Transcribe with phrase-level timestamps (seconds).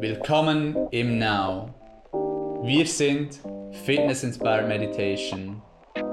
[0.00, 1.74] Willkommen im Now.
[2.62, 3.40] Wir sind
[3.84, 5.60] Fitness Inspired Meditation.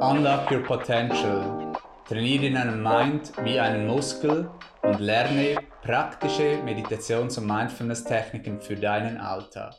[0.02, 1.72] Unlock your potential.
[2.08, 4.50] Trainiere deinen Mind wie einen Muskel
[4.82, 9.76] und lerne praktische Meditations- und Mindfulness-Techniken für deinen Alltag.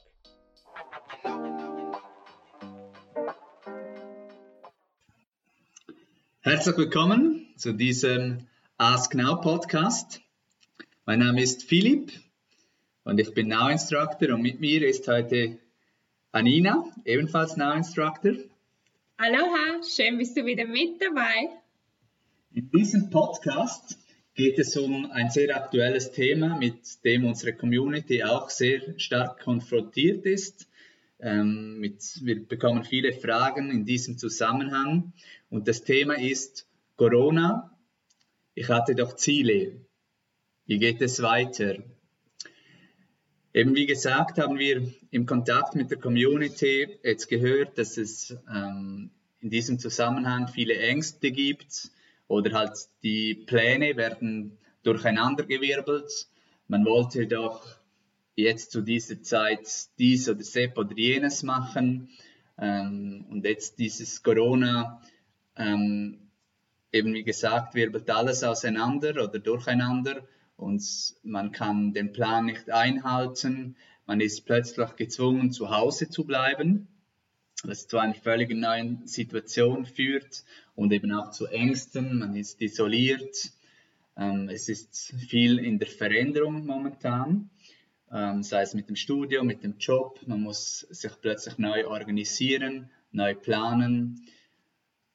[6.42, 8.46] Herzlich willkommen zu diesem
[8.78, 10.20] Ask Now Podcast.
[11.06, 12.12] Mein Name ist Philipp
[13.06, 15.58] und ich bin Now Instructor und mit mir ist heute
[16.32, 18.32] Anina, ebenfalls Now Instructor.
[19.16, 21.50] Aloha, schön bist du wieder mit dabei.
[22.52, 23.96] In diesem Podcast
[24.34, 30.26] geht es um ein sehr aktuelles Thema, mit dem unsere Community auch sehr stark konfrontiert
[30.26, 30.68] ist.
[31.20, 35.12] Ähm, mit, wir bekommen viele Fragen in diesem Zusammenhang
[35.48, 36.66] und das Thema ist
[36.96, 37.70] Corona.
[38.54, 39.80] Ich hatte doch Ziele.
[40.66, 41.76] Wie geht es weiter?
[43.56, 49.10] Eben wie gesagt, haben wir im Kontakt mit der Community jetzt gehört, dass es ähm,
[49.40, 51.90] in diesem Zusammenhang viele Ängste gibt
[52.28, 56.28] oder halt die Pläne werden durcheinandergewirbelt.
[56.68, 57.66] Man wollte doch
[58.34, 59.66] jetzt zu dieser Zeit
[59.98, 62.10] dies oder Sepp oder jenes machen
[62.58, 65.00] ähm, und jetzt dieses Corona,
[65.56, 66.28] ähm,
[66.92, 73.76] eben wie gesagt, wirbelt alles auseinander oder durcheinander und man kann den Plan nicht einhalten.
[74.06, 76.88] Man ist plötzlich gezwungen, zu Hause zu bleiben,
[77.64, 82.18] was zu einer völlig neuen Situation führt und eben auch zu Ängsten.
[82.18, 83.50] Man ist isoliert.
[84.16, 87.50] Ähm, es ist viel in der Veränderung momentan,
[88.10, 90.20] ähm, sei es mit dem Studium, mit dem Job.
[90.26, 94.26] Man muss sich plötzlich neu organisieren, neu planen.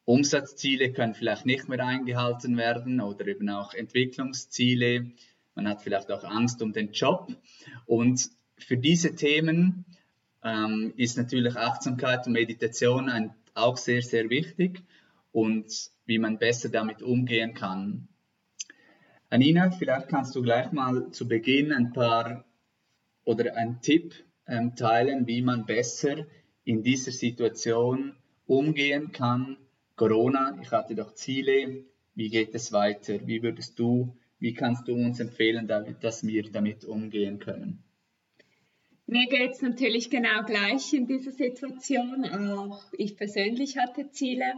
[0.06, 5.12] Umsatzziele können vielleicht nicht mehr eingehalten werden oder eben auch Entwicklungsziele
[5.56, 7.32] man hat vielleicht auch Angst um den Job.
[7.86, 9.86] Und für diese Themen
[10.44, 14.82] ähm, ist natürlich Achtsamkeit und Meditation ein, auch sehr, sehr wichtig
[15.32, 18.08] und wie man besser damit umgehen kann.
[19.30, 22.46] Anina, vielleicht kannst du gleich mal zu Beginn ein paar
[23.24, 24.14] oder einen Tipp
[24.48, 26.26] ähm, teilen, wie man besser
[26.64, 28.16] in dieser Situation
[28.46, 29.58] umgehen kann.
[29.96, 33.26] Corona, ich hatte doch Ziele, wie geht es weiter?
[33.26, 35.68] Wie würdest du wie kannst du uns empfehlen,
[36.02, 37.84] dass wir damit umgehen können?
[39.06, 42.26] Mir geht es natürlich genau gleich in dieser Situation.
[42.26, 44.52] Auch ich persönlich hatte Ziele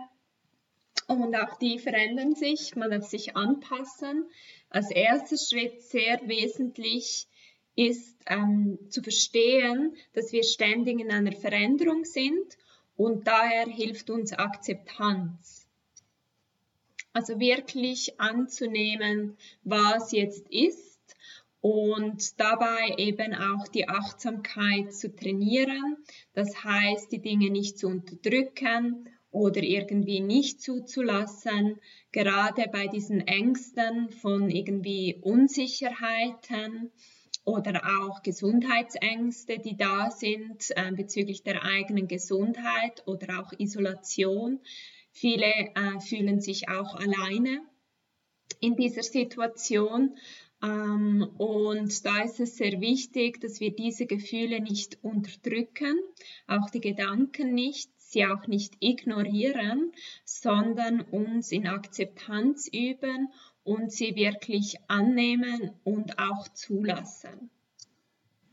[1.07, 2.75] und auch die verändern sich.
[2.75, 4.25] Man darf sich anpassen.
[4.69, 7.27] Als erster Schritt sehr wesentlich
[7.75, 12.57] ist ähm, zu verstehen, dass wir ständig in einer Veränderung sind
[12.95, 15.62] und daher hilft uns Akzeptanz.
[17.13, 20.93] Also wirklich anzunehmen, was jetzt ist
[21.61, 25.97] und dabei eben auch die Achtsamkeit zu trainieren.
[26.33, 31.79] Das heißt, die Dinge nicht zu unterdrücken oder irgendwie nicht zuzulassen,
[32.11, 36.91] gerade bei diesen Ängsten von irgendwie Unsicherheiten
[37.45, 44.59] oder auch Gesundheitsängste, die da sind äh, bezüglich der eigenen Gesundheit oder auch Isolation,
[45.15, 47.61] Viele äh, fühlen sich auch alleine
[48.59, 50.17] in dieser Situation.
[50.63, 55.99] Ähm, und da ist es sehr wichtig, dass wir diese Gefühle nicht unterdrücken,
[56.47, 59.91] auch die Gedanken nicht, sie auch nicht ignorieren,
[60.25, 63.29] sondern uns in Akzeptanz üben
[63.63, 67.51] und sie wirklich annehmen und auch zulassen.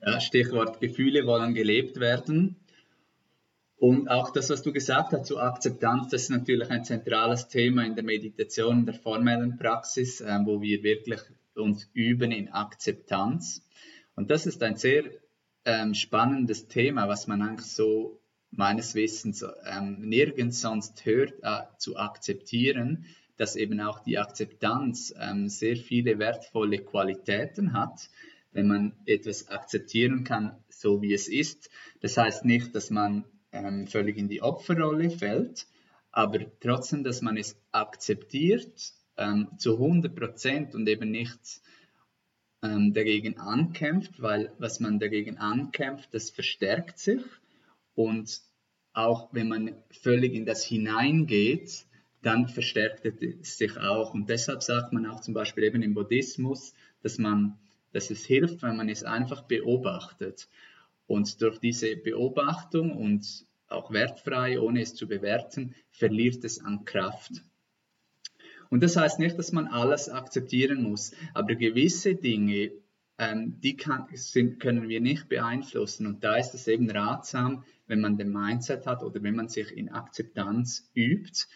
[0.05, 2.60] Ja, Stichwort Gefühle wollen gelebt werden.
[3.81, 7.83] Und auch das, was du gesagt hast zu Akzeptanz, das ist natürlich ein zentrales Thema
[7.87, 11.21] in der Meditation, in der formellen Praxis, äh, wo wir wirklich
[11.55, 13.67] uns üben in Akzeptanz.
[14.17, 15.05] Und das ist ein sehr
[15.65, 18.21] ähm, spannendes Thema, was man eigentlich so
[18.51, 23.07] meines Wissens ähm, nirgends sonst hört, äh, zu akzeptieren,
[23.39, 28.11] dass eben auch die Akzeptanz ähm, sehr viele wertvolle Qualitäten hat,
[28.53, 31.71] wenn man etwas akzeptieren kann, so wie es ist.
[32.03, 35.67] Das heißt nicht, dass man ähm, völlig in die Opferrolle fällt,
[36.13, 41.61] aber trotzdem, dass man es akzeptiert ähm, zu 100 Prozent und eben nicht
[42.63, 47.23] ähm, dagegen ankämpft, weil was man dagegen ankämpft, das verstärkt sich
[47.95, 48.41] und
[48.93, 51.87] auch wenn man völlig in das hineingeht,
[52.23, 54.15] dann verstärkt es sich auch.
[54.15, 57.59] Und deshalb sagt man auch zum Beispiel eben im Buddhismus, dass man,
[57.93, 60.49] dass es hilft, wenn man es einfach beobachtet.
[61.11, 67.33] Und durch diese Beobachtung und auch wertfrei, ohne es zu bewerten, verliert es an Kraft.
[68.69, 72.71] Und das heißt nicht, dass man alles akzeptieren muss, aber gewisse Dinge
[73.19, 76.07] ähm, die kann, sind, können wir nicht beeinflussen.
[76.07, 79.77] Und da ist es eben ratsam, wenn man den Mindset hat oder wenn man sich
[79.77, 81.49] in Akzeptanz übt.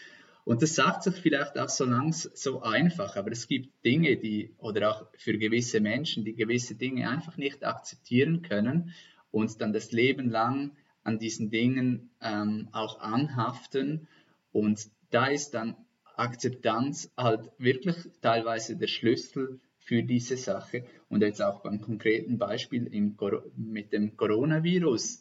[0.43, 4.53] Und das sagt sich vielleicht auch so langsam so einfach, aber es gibt Dinge, die,
[4.59, 8.93] oder auch für gewisse Menschen, die gewisse Dinge einfach nicht akzeptieren können
[9.35, 14.07] und dann das Leben lang an diesen Dingen ähm, auch anhaften.
[14.53, 15.77] Und da ist dann
[16.17, 20.85] Akzeptanz halt wirklich teilweise der Schlüssel für diese Sache.
[21.09, 23.19] Und jetzt auch beim konkreten Beispiel im,
[23.57, 25.21] mit dem Coronavirus.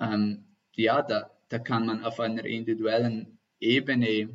[0.00, 4.30] Ähm, ja, da, da kann man auf einer individuellen Ebene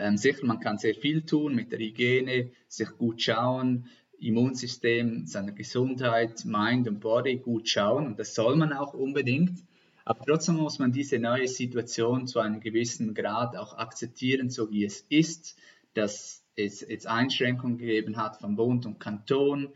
[0.00, 3.86] ähm, sicher, man kann sehr viel tun mit der Hygiene, sich gut schauen,
[4.20, 9.62] Immunsystem, seiner Gesundheit, Mind und Body gut schauen und das soll man auch unbedingt.
[10.04, 14.84] Aber trotzdem muss man diese neue Situation zu einem gewissen Grad auch akzeptieren, so wie
[14.84, 15.56] es ist,
[15.94, 19.68] dass es jetzt Einschränkungen gegeben hat von Bund und Kanton.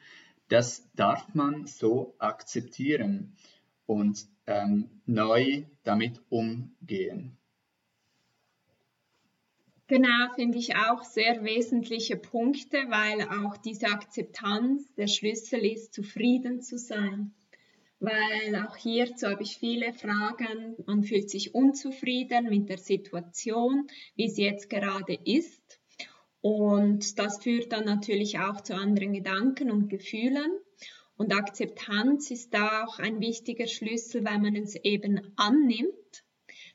[0.49, 3.37] Das darf man so akzeptieren
[3.87, 7.37] und ähm, neu damit umgehen.
[9.86, 16.62] Genau, finde ich auch sehr wesentliche Punkte, weil auch diese Akzeptanz der Schlüssel ist, zufrieden
[16.62, 17.34] zu sein.
[18.00, 20.75] Weil auch hierzu habe ich viele Fragen.
[20.86, 23.86] Man fühlt sich unzufrieden mit der Situation,
[24.16, 25.81] wie sie jetzt gerade ist.
[26.40, 30.50] Und das führt dann natürlich auch zu anderen Gedanken und Gefühlen.
[31.16, 36.25] Und Akzeptanz ist da auch ein wichtiger Schlüssel, weil man es eben annimmt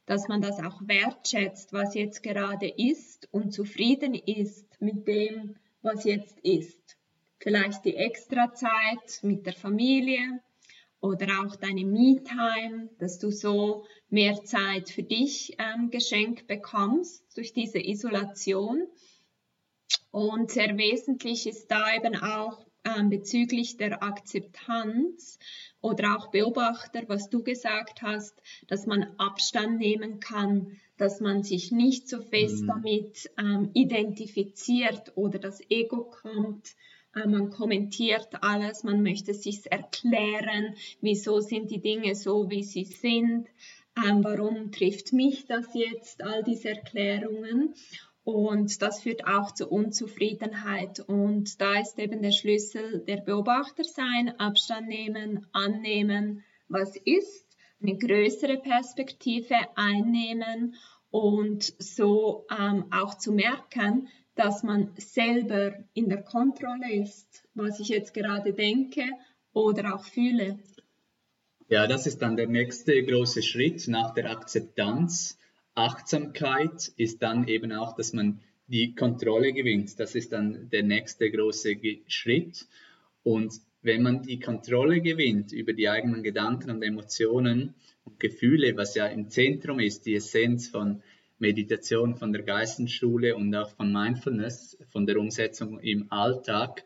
[0.09, 6.03] dass man das auch wertschätzt, was jetzt gerade ist und zufrieden ist mit dem, was
[6.03, 6.97] jetzt ist.
[7.37, 10.41] Vielleicht die Extrazeit mit der Familie
[10.99, 17.53] oder auch deine Me-Time, dass du so mehr Zeit für dich ähm, geschenkt bekommst durch
[17.53, 18.87] diese Isolation.
[20.09, 25.37] Und sehr wesentlich ist da eben auch ähm, bezüglich der Akzeptanz,
[25.81, 31.71] oder auch Beobachter, was du gesagt hast, dass man Abstand nehmen kann, dass man sich
[31.71, 32.67] nicht so fest mhm.
[32.67, 36.75] damit ähm, identifiziert oder das Ego kommt.
[37.15, 42.83] Äh, man kommentiert alles, man möchte sich erklären, wieso sind die Dinge so, wie sie
[42.83, 43.47] sind,
[43.97, 47.73] ähm, warum trifft mich das jetzt, all diese Erklärungen.
[48.29, 50.99] Und das führt auch zu Unzufriedenheit.
[50.99, 57.47] Und da ist eben der Schlüssel der Beobachter sein, Abstand nehmen, annehmen, was ist,
[57.81, 60.75] eine größere Perspektive einnehmen
[61.09, 67.89] und so ähm, auch zu merken, dass man selber in der Kontrolle ist, was ich
[67.89, 69.03] jetzt gerade denke
[69.53, 70.59] oder auch fühle.
[71.67, 75.39] Ja, das ist dann der nächste große Schritt nach der Akzeptanz
[75.79, 79.99] Achtsamkeit ist dann eben auch, dass man die Kontrolle gewinnt.
[79.99, 81.77] Das ist dann der nächste große
[82.07, 82.67] Schritt.
[83.23, 88.95] Und wenn man die Kontrolle gewinnt über die eigenen Gedanken und Emotionen und Gefühle, was
[88.95, 91.01] ja im Zentrum ist, die Essenz von
[91.39, 96.83] Meditation, von der Geistesschule und auch von Mindfulness, von der Umsetzung im Alltag,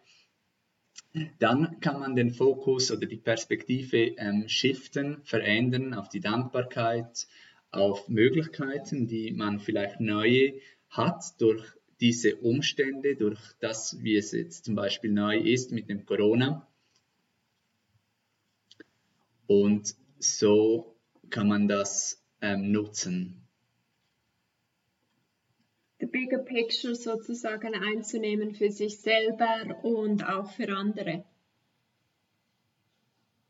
[1.39, 7.27] dann kann man den Fokus oder die Perspektive ähm, shiften, verändern auf die Dankbarkeit,
[7.73, 10.53] auf Möglichkeiten, die man vielleicht neue
[10.89, 11.63] hat durch
[11.99, 16.67] diese Umstände, durch das, wie es jetzt zum Beispiel neu ist mit dem Corona.
[19.48, 20.95] Und so
[21.29, 23.48] kann man das ähm, nutzen.
[26.00, 31.24] The bigger picture sozusagen einzunehmen für sich selber und auch für andere.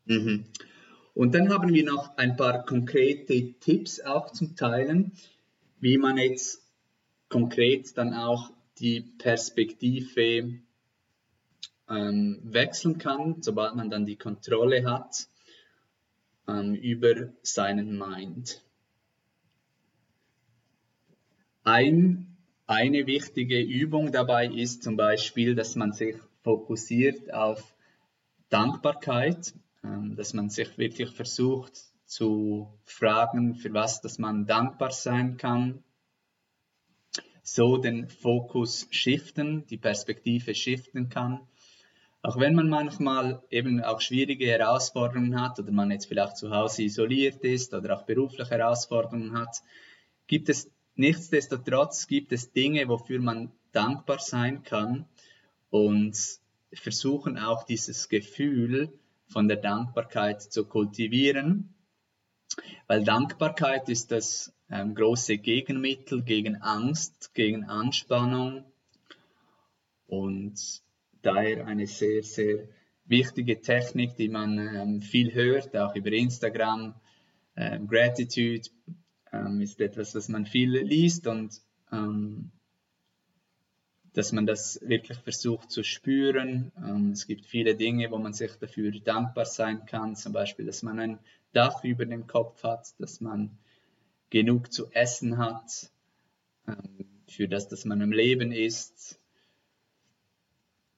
[0.06, 0.46] Mhm.
[1.14, 5.12] Und dann haben wir noch ein paar konkrete Tipps auch zum Teilen,
[5.80, 6.64] wie man jetzt
[7.30, 10.60] konkret dann auch die Perspektive
[11.90, 15.28] ähm, wechseln kann, sobald man dann die Kontrolle hat
[16.48, 18.64] ähm, über seinen Mind.
[21.64, 27.74] Ein, eine wichtige Übung dabei ist zum Beispiel, dass man sich fokussiert auf
[28.50, 35.84] Dankbarkeit dass man sich wirklich versucht zu fragen, für was dass man dankbar sein kann.
[37.42, 41.42] So den Fokus shiften, die Perspektive shiften kann.
[42.22, 46.84] Auch wenn man manchmal eben auch schwierige Herausforderungen hat oder man jetzt vielleicht zu Hause
[46.84, 49.62] isoliert ist oder auch berufliche Herausforderungen hat,
[50.28, 55.06] gibt es nichtsdestotrotz gibt es Dinge, wofür man dankbar sein kann
[55.70, 56.18] und
[56.72, 58.94] versuchen auch dieses Gefühl
[59.28, 61.74] von der Dankbarkeit zu kultivieren,
[62.88, 68.66] weil Dankbarkeit ist das ähm, große Gegenmittel gegen Angst, gegen Anspannung
[70.08, 70.82] und
[71.22, 72.68] daher eine sehr, sehr
[73.06, 76.96] wichtige Technik, die man ähm, viel hört, auch über Instagram.
[77.56, 78.70] Ähm, Gratitude
[79.32, 81.62] ähm, ist etwas, was man viel liest und
[81.92, 82.52] ähm,
[84.14, 86.72] dass man das wirklich versucht zu spüren.
[86.78, 90.84] Ähm, es gibt viele Dinge, wo man sich dafür dankbar sein kann, zum Beispiel, dass
[90.84, 91.20] man ein
[91.52, 93.58] Dach über dem Kopf hat, dass man
[94.30, 95.92] genug zu essen hat,
[96.68, 99.20] ähm, für das, dass man am Leben ist.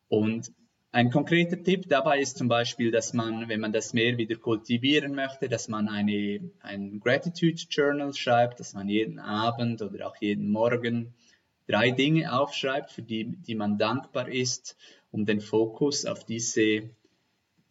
[0.10, 0.52] Und
[0.92, 5.14] ein konkreter Tipp dabei ist zum Beispiel, dass man, wenn man das mehr wieder kultivieren
[5.14, 10.50] möchte, dass man eine, ein Gratitude Journal schreibt, dass man jeden Abend oder auch jeden
[10.52, 11.14] Morgen
[11.68, 14.78] drei Dinge aufschreibt, für die, die man dankbar ist,
[15.12, 16.90] um den Fokus auf diese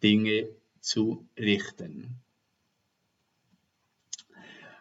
[0.01, 0.49] Dinge
[0.79, 2.15] zu richten.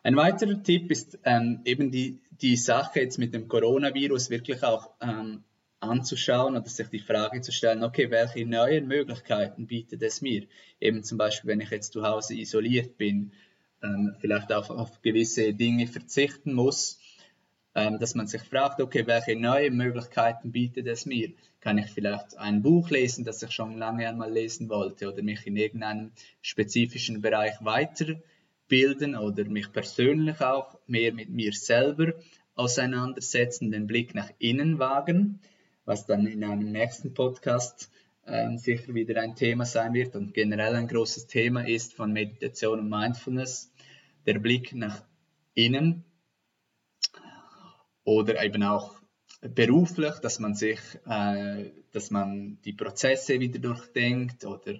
[0.02, 4.90] Ein weiterer Tipp ist ähm, eben die, die Sache jetzt mit dem Coronavirus wirklich auch
[5.00, 5.44] ähm,
[5.80, 10.46] anzuschauen oder sich die Frage zu stellen, okay, welche neuen Möglichkeiten bietet es mir?
[10.80, 13.32] Eben zum Beispiel, wenn ich jetzt zu Hause isoliert bin,
[13.82, 16.98] ähm, vielleicht auch auf gewisse Dinge verzichten muss,
[17.74, 21.32] dass man sich fragt, okay, welche neuen Möglichkeiten bietet es mir?
[21.60, 25.46] Kann ich vielleicht ein Buch lesen, das ich schon lange einmal lesen wollte oder mich
[25.46, 32.12] in irgendeinem spezifischen Bereich weiterbilden oder mich persönlich auch mehr mit mir selber
[32.54, 35.40] auseinandersetzen, den Blick nach innen wagen?
[35.84, 37.90] was dann in einem nächsten Podcast
[38.26, 42.80] äh, sicher wieder ein Thema sein wird und generell ein großes Thema ist von Meditation
[42.80, 43.70] und Mindfulness,
[44.26, 45.02] der Blick nach
[45.54, 46.04] innen
[48.04, 49.00] oder eben auch
[49.40, 54.74] beruflich, dass man sich, äh, dass man die Prozesse wieder durchdenkt oder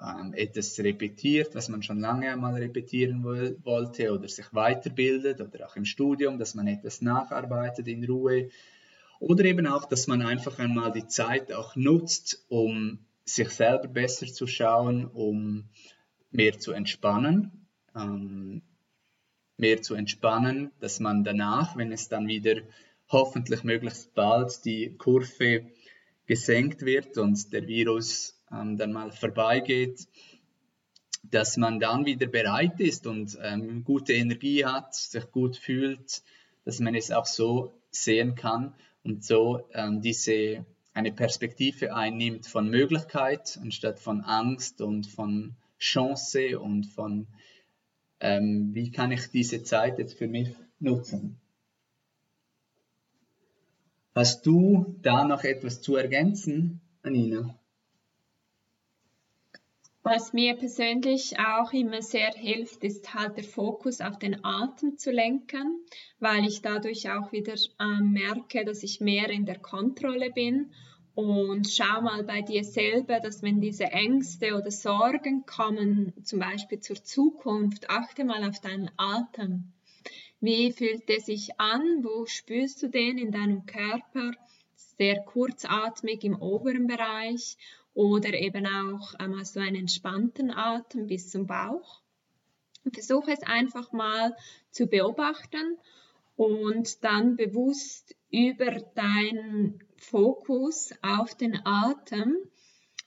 [0.00, 5.76] ähm, etwas repetiert, was man schon lange einmal repetieren wollte oder sich weiterbildet oder auch
[5.76, 8.50] im Studium, dass man etwas nacharbeitet in Ruhe
[9.20, 14.26] oder eben auch, dass man einfach einmal die Zeit auch nutzt, um sich selber besser
[14.26, 15.68] zu schauen, um
[16.32, 17.68] mehr zu entspannen.
[17.94, 18.62] Ähm,
[19.56, 22.62] mehr zu entspannen, dass man danach, wenn es dann wieder
[23.08, 25.66] hoffentlich möglichst bald die Kurve
[26.26, 30.06] gesenkt wird und der Virus ähm, dann mal vorbeigeht,
[31.30, 36.22] dass man dann wieder bereit ist und ähm, gute Energie hat, sich gut fühlt,
[36.64, 42.68] dass man es auch so sehen kann und so ähm, diese eine Perspektive einnimmt von
[42.68, 47.26] Möglichkeit anstatt von Angst und von Chance und von
[48.22, 51.40] ähm, wie kann ich diese Zeit jetzt für mich nutzen.
[54.14, 57.58] Hast du da noch etwas zu ergänzen, Anina?
[60.04, 65.10] Was mir persönlich auch immer sehr hilft, ist halt der Fokus auf den Atem zu
[65.10, 65.80] lenken,
[66.18, 70.72] weil ich dadurch auch wieder äh, merke, dass ich mehr in der Kontrolle bin.
[71.14, 76.80] Und schau mal bei dir selber, dass wenn diese Ängste oder Sorgen kommen, zum Beispiel
[76.80, 79.72] zur Zukunft, achte mal auf deinen Atem.
[80.40, 82.02] Wie fühlt er sich an?
[82.02, 84.32] Wo spürst du den in deinem Körper?
[84.74, 87.58] Sehr kurzatmig im oberen Bereich
[87.94, 92.00] oder eben auch ähm, hast du einen entspannten Atem bis zum Bauch.
[92.92, 94.34] versuche es einfach mal
[94.70, 95.76] zu beobachten
[96.36, 102.36] und dann bewusst über deinen Fokus auf den Atem,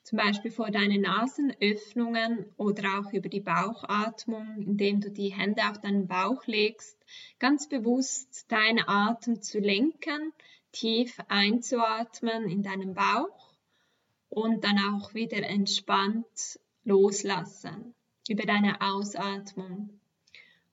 [0.03, 5.79] zum Beispiel vor deinen Nasenöffnungen oder auch über die Bauchatmung, indem du die Hände auf
[5.81, 6.97] deinen Bauch legst,
[7.37, 10.31] ganz bewusst deinen Atem zu lenken,
[10.71, 13.55] tief einzuatmen in deinen Bauch
[14.29, 17.93] und dann auch wieder entspannt loslassen
[18.29, 19.99] über deine Ausatmung.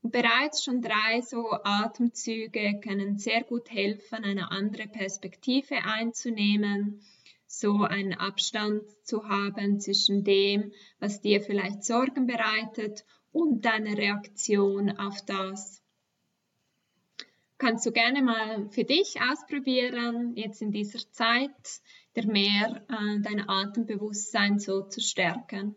[0.02, 7.00] Bereits schon drei so Atemzüge können sehr gut helfen, eine andere Perspektive einzunehmen,
[7.46, 14.90] so einen Abstand zu haben zwischen dem, was dir vielleicht Sorgen bereitet und deiner Reaktion
[14.98, 15.82] auf das.
[17.58, 21.80] Kannst du gerne mal für dich ausprobieren, jetzt in dieser Zeit,
[22.16, 25.76] der mehr äh, dein Atembewusstsein so zu stärken.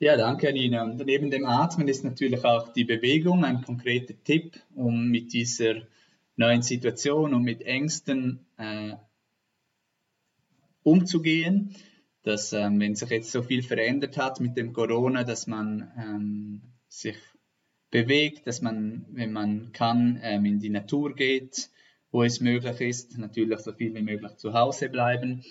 [0.00, 0.84] Ja, danke, Nina.
[0.84, 5.82] Und neben dem Atmen ist natürlich auch die Bewegung ein konkreter Tipp, um mit dieser
[6.36, 8.92] neuen Situation und mit Ängsten äh,
[10.84, 11.74] umzugehen.
[12.22, 16.62] Dass, ähm, wenn sich jetzt so viel verändert hat mit dem Corona, dass man ähm,
[16.86, 17.16] sich
[17.90, 21.70] bewegt, dass man, wenn man kann, ähm, in die Natur geht,
[22.12, 25.42] wo es möglich ist, natürlich so viel wie möglich zu Hause bleiben.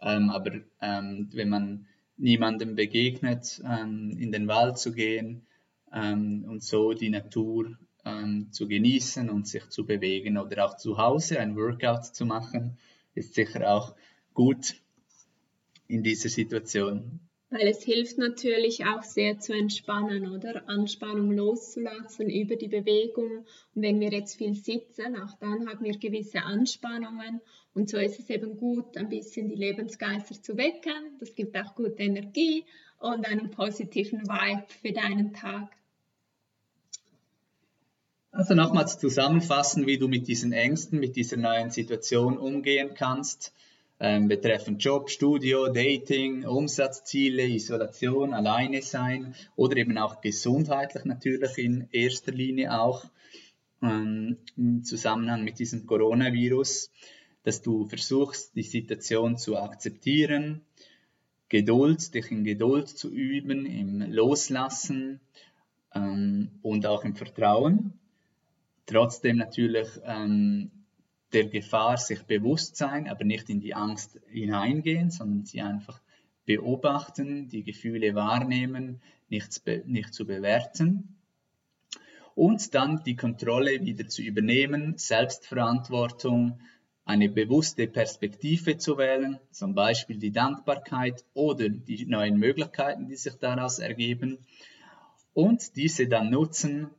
[0.00, 1.86] Ähm, aber ähm, wenn man
[2.22, 5.46] niemandem begegnet, ähm, in den Wald zu gehen
[5.92, 10.98] ähm, und so die Natur ähm, zu genießen und sich zu bewegen oder auch zu
[10.98, 12.78] Hause ein Workout zu machen,
[13.14, 13.94] ist sicher auch
[14.34, 14.76] gut.
[15.88, 17.20] in dieser Situation?
[17.52, 20.66] Weil es hilft natürlich auch sehr zu entspannen, oder?
[20.70, 23.44] Anspannung loszulassen über die Bewegung.
[23.74, 27.42] Und wenn wir jetzt viel sitzen, auch dann haben wir gewisse Anspannungen.
[27.74, 31.18] Und so ist es eben gut, ein bisschen die Lebensgeister zu wecken.
[31.20, 32.64] Das gibt auch gute Energie
[32.98, 35.76] und einen positiven Vibe für deinen Tag.
[38.30, 43.52] Also nochmals zusammenfassen, wie du mit diesen Ängsten, mit dieser neuen Situation umgehen kannst
[44.02, 51.88] ähm, betreffend Job, Studio, Dating, Umsatzziele, Isolation, alleine sein oder eben auch gesundheitlich natürlich in
[51.92, 53.04] erster Linie auch
[53.80, 56.90] ähm, im Zusammenhang mit diesem Coronavirus,
[57.44, 60.62] dass du versuchst, die Situation zu akzeptieren,
[61.48, 65.20] Geduld, dich in Geduld zu üben, im Loslassen
[65.94, 67.92] ähm, und auch im Vertrauen.
[68.86, 70.72] Trotzdem natürlich ähm,
[71.32, 76.00] der Gefahr sich bewusst sein, aber nicht in die Angst hineingehen, sondern sie einfach
[76.44, 81.16] beobachten, die Gefühle wahrnehmen, nichts nicht zu bewerten.
[82.34, 86.60] Und dann die Kontrolle wieder zu übernehmen, Selbstverantwortung,
[87.04, 93.34] eine bewusste Perspektive zu wählen, zum Beispiel die Dankbarkeit oder die neuen Möglichkeiten, die sich
[93.34, 94.38] daraus ergeben.
[95.34, 96.90] Und diese dann nutzen,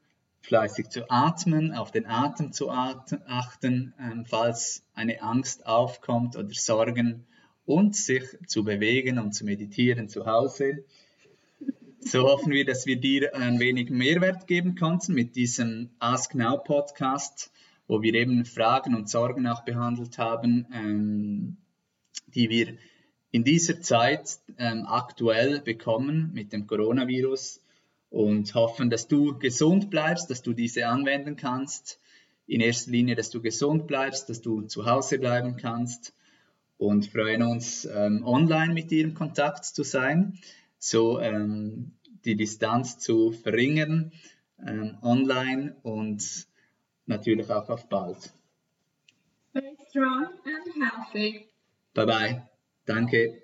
[0.44, 7.26] fleißig zu atmen, auf den Atem zu achten, ähm, falls eine Angst aufkommt oder Sorgen
[7.66, 10.84] und sich zu bewegen und zu meditieren zu Hause.
[12.02, 16.58] So hoffen wir, dass wir dir ein wenig Mehrwert geben konnten mit diesem Ask Now
[16.58, 17.50] Podcast,
[17.88, 21.58] wo wir eben Fragen und Sorgen auch behandelt haben, ähm,
[22.28, 22.78] die wir
[23.32, 27.63] in dieser Zeit ähm, aktuell bekommen mit dem Coronavirus
[28.14, 32.00] und hoffen, dass du gesund bleibst, dass du diese anwenden kannst.
[32.46, 36.14] In erster Linie, dass du gesund bleibst, dass du zu Hause bleiben kannst
[36.78, 40.38] und freuen uns, ähm, online mit dir in Kontakt zu sein,
[40.78, 41.94] so ähm,
[42.24, 44.12] die Distanz zu verringern,
[44.64, 46.48] ähm, online und
[47.08, 48.32] natürlich auch auf bald.
[49.50, 51.50] Stay strong and healthy.
[51.96, 52.48] Bye bye.
[52.86, 53.42] Danke.